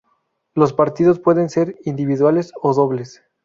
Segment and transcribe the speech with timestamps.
[0.55, 3.21] Los partidos pueden ser individuales o dobles.